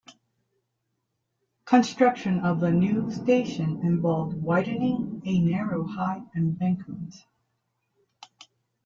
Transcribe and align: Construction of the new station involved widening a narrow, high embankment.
Construction 1.63 2.39
of 2.39 2.59
the 2.59 2.71
new 2.71 3.11
station 3.11 3.81
involved 3.85 4.33
widening 4.35 5.21
a 5.27 5.39
narrow, 5.41 5.83
high 5.85 6.23
embankment. 6.35 7.13